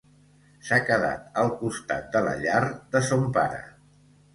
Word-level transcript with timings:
S'ha 0.69 0.79
quedat 0.87 1.29
al 1.43 1.53
costat 1.61 2.11
de 2.19 2.25
la 2.31 2.37
llar 2.43 2.67
de 2.97 3.07
son 3.13 3.33
pare 3.41 3.67